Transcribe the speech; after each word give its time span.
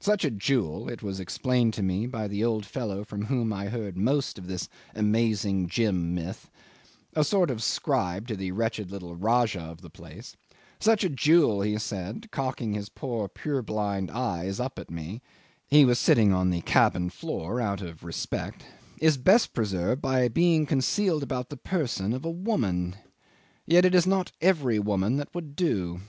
Such 0.00 0.24
a 0.24 0.30
jewel 0.32 0.88
it 0.88 1.04
was 1.04 1.20
explained 1.20 1.72
to 1.74 1.84
me 1.84 2.08
by 2.08 2.26
the 2.26 2.42
old 2.42 2.66
fellow 2.66 3.04
from 3.04 3.26
whom 3.26 3.52
I 3.52 3.66
heard 3.66 3.96
most 3.96 4.36
of 4.36 4.48
this 4.48 4.68
amazing 4.92 5.68
Jim 5.68 6.12
myth 6.16 6.50
a 7.14 7.22
sort 7.22 7.48
of 7.48 7.62
scribe 7.62 8.26
to 8.26 8.34
the 8.34 8.50
wretched 8.50 8.90
little 8.90 9.14
Rajah 9.14 9.60
of 9.60 9.80
the 9.80 9.88
place; 9.88 10.34
such 10.80 11.04
a 11.04 11.08
jewel, 11.08 11.60
he 11.60 11.78
said, 11.78 12.32
cocking 12.32 12.72
his 12.72 12.88
poor 12.88 13.28
purblind 13.28 14.10
eyes 14.10 14.58
up 14.58 14.80
at 14.80 14.90
me 14.90 15.22
(he 15.68 15.84
was 15.84 16.00
sitting 16.00 16.32
on 16.32 16.50
the 16.50 16.62
cabin 16.62 17.08
floor 17.08 17.60
out 17.60 17.80
of 17.80 18.02
respect), 18.02 18.64
is 19.00 19.16
best 19.16 19.52
preserved 19.54 20.02
by 20.02 20.26
being 20.26 20.66
concealed 20.66 21.22
about 21.22 21.50
the 21.50 21.56
person 21.56 22.12
of 22.12 22.24
a 22.24 22.30
woman. 22.32 22.96
Yet 23.64 23.84
it 23.84 23.94
is 23.94 24.08
not 24.08 24.32
every 24.40 24.80
woman 24.80 25.18
that 25.18 25.32
would 25.36 25.54
do. 25.54 25.96